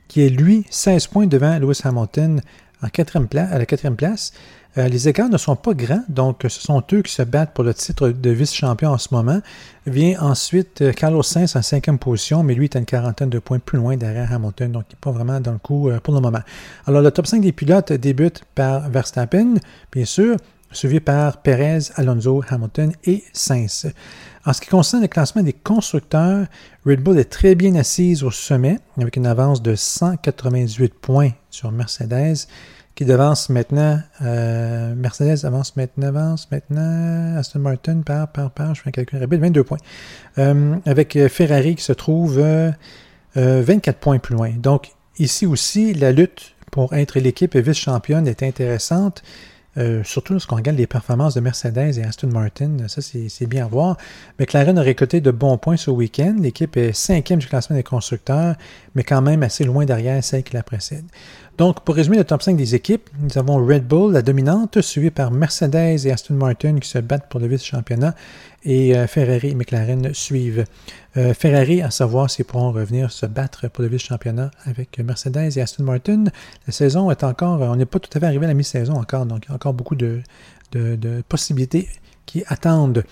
[0.07, 2.41] qui est lui 16 points devant Lewis Hamilton
[2.81, 4.31] à la quatrième place.
[4.77, 7.63] Euh, les écarts ne sont pas grands, donc ce sont eux qui se battent pour
[7.63, 9.41] le titre de vice-champion en ce moment.
[9.87, 13.39] Vient ensuite euh, Carlos Sainz en cinquième position, mais lui est à une quarantaine de
[13.39, 16.13] points plus loin derrière Hamilton, donc il n'est pas vraiment dans le coup euh, pour
[16.13, 16.41] le moment.
[16.85, 19.55] Alors le top 5 des pilotes débute par Verstappen,
[19.91, 20.37] bien sûr,
[20.71, 23.91] suivi par Perez, Alonso, Hamilton et Sainz.
[24.45, 26.45] En ce qui concerne le classement des constructeurs,
[26.85, 31.71] Red Bull est très bien assise au sommet, avec une avance de 198 points sur
[31.71, 32.47] Mercedes
[32.99, 38.81] qui devance maintenant, euh, Mercedes avance maintenant, avance maintenant, Aston Martin par, par, par, je
[38.81, 39.77] fais un calcul rapide, 22 points.
[40.37, 42.43] Euh, avec euh, Ferrari qui se trouve
[43.35, 44.49] 24 points plus loin.
[44.49, 49.23] Donc, ici aussi, la lutte pour être l'équipe vice-championne est intéressante.
[50.03, 53.95] Surtout lorsqu'on regarde les performances de Mercedes et Aston Martin, ça c'est bien à voir.
[54.37, 56.35] McLaren a récolté de bons points ce week-end.
[56.37, 58.55] L'équipe est cinquième du classement des constructeurs,
[58.93, 61.05] mais quand même assez loin derrière celle qui la précède.
[61.59, 65.11] Donc, pour résumer le top 5 des équipes, nous avons Red Bull, la dominante, suivie
[65.11, 68.15] par Mercedes et Aston Martin qui se battent pour le vice-championnat,
[68.63, 70.63] et euh, Ferrari et McLaren suivent.
[71.17, 75.61] Euh, Ferrari, à savoir s'ils pourront revenir se battre pour le vice-championnat avec Mercedes et
[75.61, 76.23] Aston Martin.
[76.65, 79.25] La saison est encore, on n'est pas tout à fait arrivé à la mi-saison encore,
[79.25, 80.21] donc il y a encore beaucoup de,
[81.27, 81.89] possibilités
[82.25, 83.03] qui attendent.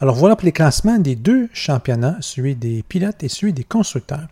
[0.00, 4.28] Alors voilà pour les classements des deux championnats, celui des pilotes et celui des constructeurs.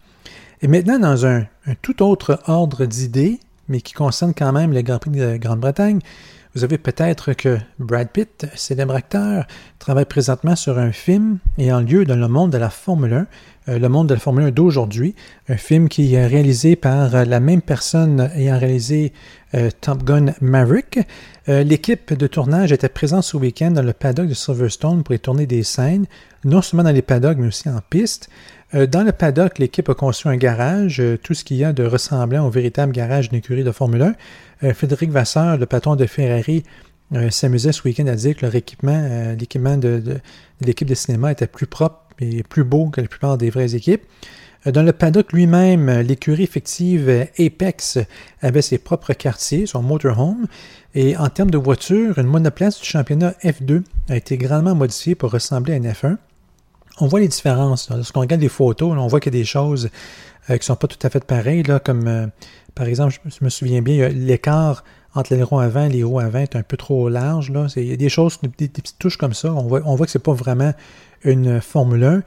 [0.63, 1.45] Et maintenant, dans un
[1.83, 6.00] tout autre ordre d'idées, mais qui concerne quand même le Grand Prix de Grande-Bretagne.
[6.55, 9.44] Vous avez peut-être que Brad Pitt, célèbre acteur,
[9.81, 13.27] travaille présentement sur un film ayant lieu dans le monde de la Formule 1,
[13.70, 15.16] euh, le monde de la Formule 1 d'aujourd'hui,
[15.48, 19.12] un film qui est réalisé par la même personne ayant réalisé
[19.55, 21.00] euh, Top Gun Maverick.
[21.48, 25.18] Euh, l'équipe de tournage était présente ce week-end dans le paddock de Silverstone pour y
[25.18, 26.07] tourner des scènes,
[26.44, 28.29] non seulement dans les paddocks, mais aussi en piste.
[28.75, 31.73] Euh, dans le paddock, l'équipe a construit un garage, euh, tout ce qu'il y a
[31.73, 34.15] de ressemblant au véritable garage d'une écurie de Formule 1.
[34.65, 36.65] Euh, Frédéric Vasseur, le patron de Ferrari,
[37.31, 40.03] s'amusait ce week-end à dire que leur équipement, l'équipement de,
[40.63, 44.03] l'équipe de cinéma était plus propre et plus beau que la plupart des vraies équipes.
[44.67, 47.99] Dans le paddock lui-même, l'écurie effective Apex
[48.41, 50.47] avait ses propres quartiers, son motorhome,
[50.95, 55.31] et en termes de voiture, une monoplace du championnat F2 a été grandement modifiée pour
[55.31, 56.17] ressembler à une F1
[57.01, 57.91] on voit les différences.
[57.91, 59.91] Lorsqu'on regarde les photos, on voit qu'il y a des choses
[60.51, 62.27] euh, qui ne sont pas tout à fait pareilles, là, comme euh,
[62.75, 66.41] par exemple, je me souviens bien, l'écart entre les roues avant et les roues avant
[66.41, 67.51] est un peu trop large.
[67.51, 67.67] Là.
[67.77, 69.53] Il y a des choses, des, petites touches comme ça.
[69.53, 70.73] On voit, on voit que ce n'est pas vraiment
[71.23, 72.23] une Formule 1,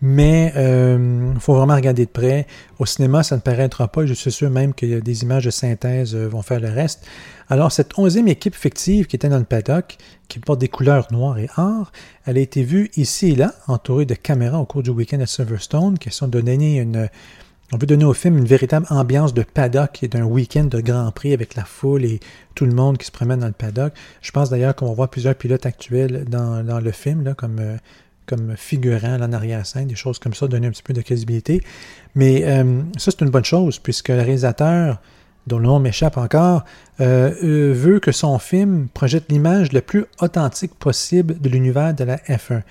[0.00, 2.46] mais il euh, faut vraiment regarder de près.
[2.78, 4.06] Au cinéma, ça ne paraîtra pas.
[4.06, 7.04] Je suis sûr même que des images de synthèse vont faire le reste.
[7.50, 9.96] Alors, cette onzième équipe fictive qui était dans le paddock,
[10.28, 11.90] qui porte des couleurs noires et or,
[12.26, 15.26] elle a été vue ici et là, entourée de caméras au cours du week-end à
[15.26, 17.08] Silverstone, qui sont données une.
[17.70, 21.10] On veut donner au film une véritable ambiance de paddock et d'un week-end de Grand
[21.10, 22.18] Prix avec la foule et
[22.54, 23.92] tout le monde qui se promène dans le paddock.
[24.22, 27.76] Je pense d'ailleurs qu'on va voir plusieurs pilotes actuels dans, le film, là, comme, euh,
[28.28, 31.62] comme figurants en arrière-scène, des choses comme ça, donner un petit peu de crédibilité.
[32.14, 35.00] Mais euh, ça, c'est une bonne chose, puisque le réalisateur
[35.46, 36.64] dont le nom m'échappe encore,
[37.00, 42.04] euh, euh, veut que son film projette l'image le plus authentique possible de l'univers de
[42.04, 42.62] la F1.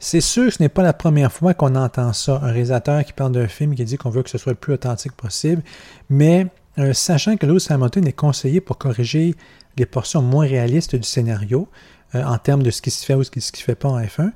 [0.00, 3.12] C'est sûr que ce n'est pas la première fois qu'on entend ça, un réalisateur qui
[3.12, 5.62] parle d'un film qui dit qu'on veut que ce soit le plus authentique possible,
[6.10, 6.46] mais
[6.92, 9.34] sachant que Lewis Hamilton est conseillé pour corriger
[9.76, 11.68] les portions moins réalistes du scénario,
[12.14, 14.00] en termes de ce qui se fait ou ce qui ne se fait pas en
[14.00, 14.30] F1,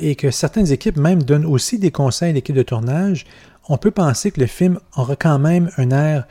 [0.00, 3.26] et que certaines équipes même donnent aussi des conseils à l'équipe de tournage,
[3.68, 6.26] on peut penser que le film aura quand même un air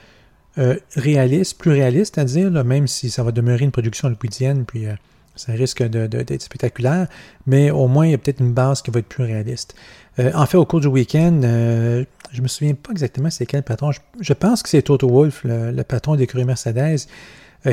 [0.57, 4.87] euh, réaliste, plus réaliste à dire, même si ça va demeurer une production hollywoodienne, puis
[4.87, 4.93] euh,
[5.35, 7.07] ça risque d'être spectaculaire,
[7.45, 9.75] mais au moins il y a peut-être une base qui va être plus réaliste.
[10.17, 13.91] Euh, en fait, au cours du week-end, je me souviens pas exactement c'est quel patron.
[14.19, 17.07] Je, pense que c'est Toto Wolff, le, patron d'écurie Mercedes,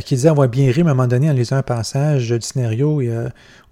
[0.00, 3.02] qui disait avoir bien ri à un moment donné en lisant un passage du scénario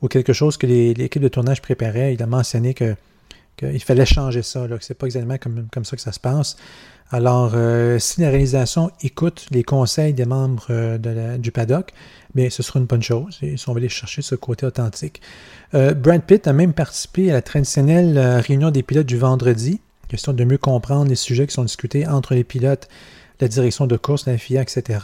[0.01, 2.15] ou quelque chose que l'équipe de tournage préparait.
[2.15, 2.95] Il a mentionné que
[3.57, 5.37] qu'il fallait changer ça, que c'est pas exactement
[5.71, 6.57] comme, ça que ça se passe.
[7.11, 11.93] Alors, euh, si la réalisation écoute les conseils des membres euh, du paddock,
[12.35, 13.39] bien, ce sera une bonne chose.
[13.67, 15.21] On va aller chercher ce côté authentique.
[15.75, 20.33] Euh, Brad Pitt a même participé à la traditionnelle réunion des pilotes du vendredi, question
[20.33, 22.89] de mieux comprendre les sujets qui sont discutés entre les pilotes,
[23.41, 25.01] la direction de course, la FIA, etc.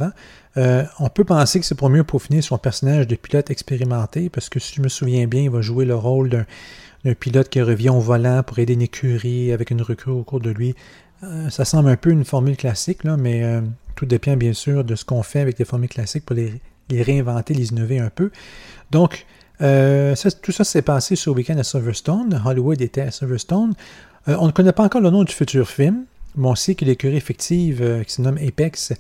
[0.99, 4.59] on peut penser que c'est pour mieux peaufiner son personnage de pilote expérimenté, parce que
[4.59, 6.45] si je me souviens bien, il va jouer le rôle
[7.05, 10.41] d'un pilote qui revient au volant pour aider une écurie avec une recrue au cours
[10.41, 10.75] de lui
[11.25, 13.61] euh, ça semble un peu une formule classique, mais euh,
[13.97, 17.55] tout dépend bien sûr de ce qu'on fait avec les formules classiques pour les, réinventer,
[17.55, 18.31] les innover un peu.
[18.91, 19.27] Donc,
[19.61, 22.41] euh, tout ça s'est passé ce week-end à Silverstone.
[22.45, 23.75] Hollywood était à Silverstone.
[24.27, 26.05] on ne connaît pas encore le nom du futur film,
[26.37, 28.93] mais on sait que l'écurie effective qui se nomme Apex,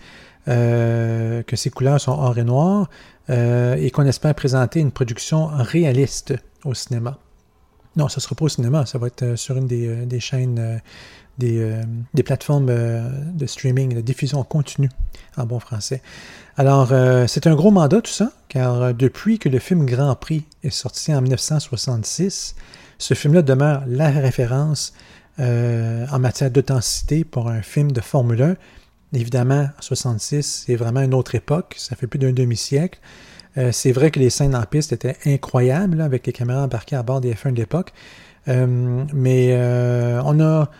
[0.48, 2.88] que ses couleurs sont or et noir,
[3.28, 6.34] et qu'on espère présenter une production réaliste
[6.64, 7.18] au cinéma.
[7.96, 10.80] Non, ce ne sera pas au cinéma, ça va être sur une des chaînes
[11.42, 11.82] euh,
[12.14, 14.90] des, plateformes euh, de streaming, de diffusion continue
[15.36, 16.02] en bon français.
[16.56, 20.44] Alors, euh, c'est un gros mandat tout ça, car depuis que le film Grand Prix
[20.64, 22.56] est sorti en 1966,
[22.98, 24.92] ce film-là demeure la référence
[25.38, 28.56] en matière d'authenticité pour un film de Formule 1.
[29.12, 33.00] Évidemment, en 66, c'est vraiment une autre époque, ça fait plus d'un demi-siècle.
[33.72, 37.20] c'est vrai que les scènes en piste étaient incroyables, avec les caméras embarquées à bord
[37.20, 37.92] des F1 de l'époque.
[38.46, 39.56] mais
[40.24, 40.70] on a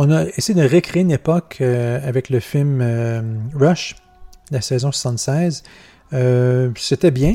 [0.00, 3.20] on a essayé de recréer une époque euh, avec le film euh,
[3.52, 3.96] Rush,
[4.52, 5.64] la saison 76.
[6.76, 7.34] C'était bien.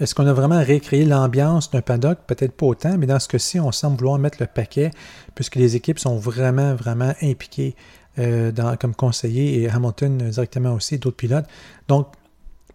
[0.00, 2.18] Est-ce qu'on a vraiment récréé l'ambiance d'un paddock?
[2.26, 4.90] Peut-être pas autant, mais dans ce cas-ci, on semble vouloir mettre le paquet
[5.36, 7.76] puisque les équipes sont vraiment, vraiment impliquées
[8.18, 11.46] dans, comme conseillers et Hamilton directement aussi, d'autres pilotes.
[11.88, 12.08] Donc,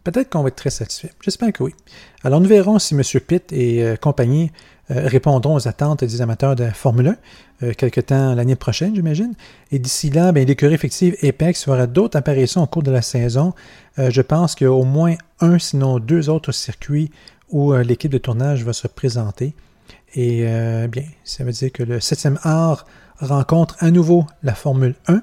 [0.04, 1.12] peut-être qu'on va être très satisfait.
[1.22, 1.76] J'espère que oui.
[2.24, 3.02] Alors, nous verrons si M.
[3.26, 4.52] Pitt et compagnie
[4.90, 7.16] répondront aux attentes des amateurs de Formule 1
[7.64, 9.34] euh, quelque temps l'année prochaine, j'imagine.
[9.72, 13.54] Et d'ici là, ben, l'écurie effective Apex fera d'autres apparitions au cours de la saison.
[13.98, 17.10] Euh, je pense qu'il y a au moins un, sinon deux autres circuits
[17.50, 19.56] où euh, l'équipe de tournage va se présenter.
[20.16, 20.46] Et
[20.88, 22.88] bien, ça veut dire que le 7e art
[23.20, 25.22] rencontre à nouveau la Formule 1.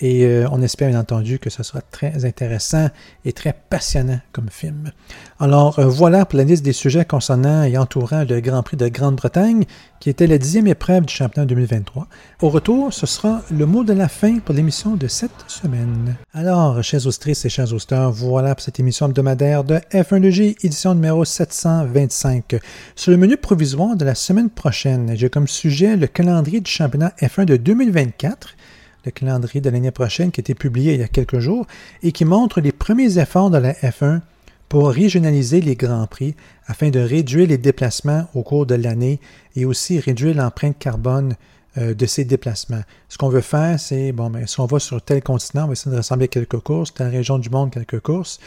[0.00, 2.88] Et euh, on espère bien entendu que ce sera très intéressant
[3.24, 4.90] et très passionnant comme film.
[5.38, 8.88] Alors euh, voilà pour la liste des sujets concernant et entourant le Grand Prix de
[8.88, 9.64] Grande-Bretagne,
[10.00, 12.08] qui était la dixième épreuve du championnat 2023.
[12.40, 16.16] Au retour, ce sera le mot de la fin pour l'émission de cette semaine.
[16.34, 20.22] Alors, chers auditrices et chers auditeurs, voilà pour cette émission hebdomadaire de F1
[20.64, 22.56] édition numéro 725.
[22.96, 27.12] Sur le menu provisoire de la semaine prochaine, j'ai comme sujet le calendrier du championnat
[27.20, 28.56] F1 de 2024
[29.04, 31.66] le calendrier de l'année prochaine qui a été publié il y a quelques jours
[32.02, 34.20] et qui montre les premiers efforts de la F1
[34.68, 36.34] pour régionaliser les grands prix
[36.66, 39.20] afin de réduire les déplacements au cours de l'année
[39.54, 41.36] et aussi réduire l'empreinte carbone
[41.78, 42.82] euh, de ces déplacements.
[43.08, 45.66] Ce qu'on veut faire, c'est, bon, mais ben, si on va sur tel continent, on
[45.68, 48.40] va essayer de rassembler quelques courses, telle région du monde, quelques courses.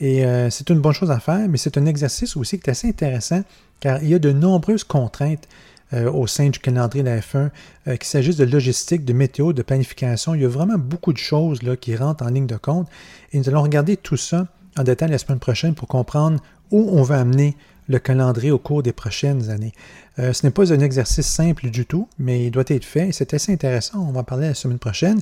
[0.00, 2.70] Et euh, c'est une bonne chose à faire, mais c'est un exercice aussi qui est
[2.70, 3.42] assez intéressant
[3.82, 5.48] car il y a de nombreuses contraintes
[5.94, 7.50] euh, au sein du calendrier de la F1,
[7.86, 10.34] euh, qu'il s'agisse de logistique, de météo, de planification.
[10.34, 12.88] Il y a vraiment beaucoup de choses là, qui rentrent en ligne de compte.
[13.32, 14.46] Et nous allons regarder tout ça
[14.78, 18.82] en détail la semaine prochaine pour comprendre où on va amener le calendrier au cours
[18.82, 19.72] des prochaines années.
[20.18, 23.34] Euh, ce n'est pas un exercice simple du tout, mais il doit être fait c'est
[23.34, 23.98] assez intéressant.
[24.08, 25.20] On va en parler la semaine prochaine.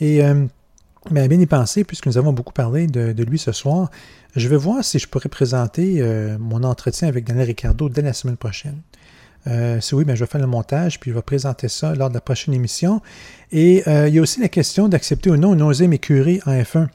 [0.00, 0.34] Et à
[1.28, 3.90] bien y penser, puisque nous avons beaucoup parlé de, de, lui ce soir,
[4.34, 6.02] je vais voir si je pourrais présenter
[6.38, 8.80] mon entretien avec Daniel Ricardo dès la semaine prochaine.
[9.46, 12.08] Euh, si oui, ben, je vais faire le montage, puis je vais présenter ça lors
[12.08, 13.00] de la prochaine émission.
[13.52, 16.52] Et euh, il y a aussi la question d'accepter ou non une onzième écurie en
[16.52, 16.88] F1.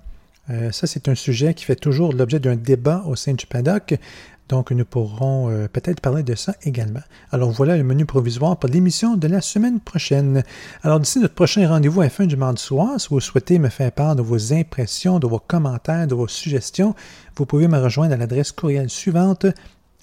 [0.49, 3.95] Euh, ça, c'est un sujet qui fait toujours l'objet d'un débat au sein du paddock.
[4.49, 6.99] Donc, nous pourrons peut-être parler de ça également.
[7.31, 10.43] Alors, voilà le menu provisoire pour l'émission de la semaine prochaine.
[10.83, 13.93] Alors, d'ici notre prochain rendez-vous à fin du mardi soir, si vous souhaitez me faire
[13.93, 16.93] part de vos impressions, de vos commentaires, de vos suggestions,
[17.37, 19.47] vous pouvez me rejoindre à l'adresse courriel suivante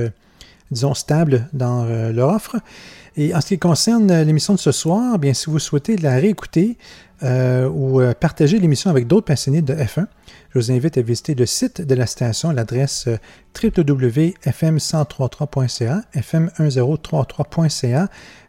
[0.70, 2.56] disons, stable dans leur offre.
[3.16, 6.16] Et en ce qui concerne euh, l'émission de ce soir, bien, si vous souhaitez la
[6.16, 6.76] réécouter
[7.22, 10.06] euh, ou euh, partager l'émission avec d'autres passionnés de F1,
[10.50, 13.08] je vous invite à visiter le site de la station, l'adresse
[13.62, 18.02] www.fm1033.ca, fm1033.ca.
[18.02, 18.08] Vous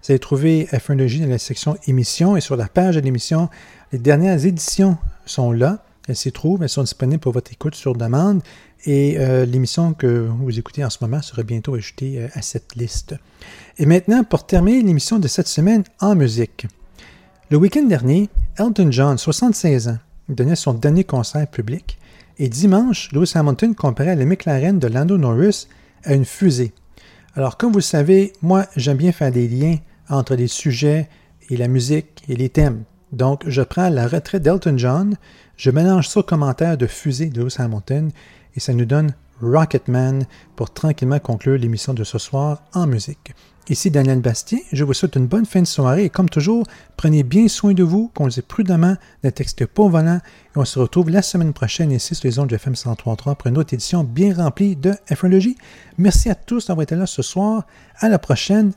[0.09, 3.49] allez trouver F1 Logie dans la section émissions et sur la page de l'émission,
[3.91, 4.97] les dernières éditions
[5.27, 5.83] sont là.
[6.07, 8.41] Elles s'y trouvent, elles sont disponibles pour votre écoute sur demande
[8.85, 13.15] et l'émission que vous écoutez en ce moment sera bientôt ajoutée à cette liste.
[13.79, 16.67] Et maintenant, pour terminer l'émission de cette semaine en musique.
[17.49, 19.97] Le week-end dernier, Elton John, 76 ans,
[20.29, 21.97] donnait son dernier concert public.
[22.37, 25.67] Et dimanche, Lewis Hamilton comparait le McLaren de Lando Norris
[26.03, 26.73] à une fusée.
[27.35, 29.77] Alors, comme vous le savez, moi, j'aime bien faire des liens
[30.09, 31.09] entre les sujets
[31.49, 32.83] et la musique et les thèmes.
[33.15, 35.15] Donc, je prends la retraite d'Elton John,
[35.55, 38.11] je mélange ça au commentaire de fusée de Lewis Hamilton
[38.55, 40.25] et ça nous donne Rocketman
[40.57, 43.33] pour tranquillement conclure l'émission de ce soir en musique.
[43.67, 47.23] Ici Daniel Bastien, je vous souhaite une bonne fin de soirée et comme toujours, prenez
[47.23, 51.09] bien soin de vous, conduisez prudemment, ne textez pas au volant et on se retrouve
[51.09, 54.35] la semaine prochaine ici sur les ondes du FM 103.3 pour une autre édition bien
[54.35, 55.25] remplie de f
[55.97, 57.65] Merci à tous d'avoir été là ce soir.
[57.97, 58.71] À la prochaine